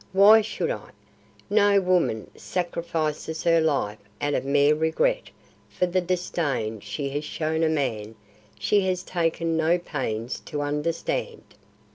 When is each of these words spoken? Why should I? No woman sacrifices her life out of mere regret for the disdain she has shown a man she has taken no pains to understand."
Why 0.13 0.41
should 0.41 0.71
I? 0.71 0.89
No 1.47 1.79
woman 1.79 2.31
sacrifices 2.35 3.43
her 3.43 3.61
life 3.61 3.99
out 4.19 4.33
of 4.33 4.43
mere 4.43 4.73
regret 4.73 5.29
for 5.69 5.85
the 5.85 6.01
disdain 6.01 6.79
she 6.79 7.09
has 7.09 7.23
shown 7.23 7.61
a 7.61 7.69
man 7.69 8.15
she 8.57 8.81
has 8.87 9.03
taken 9.03 9.55
no 9.55 9.77
pains 9.77 10.39
to 10.47 10.61
understand." 10.63 11.43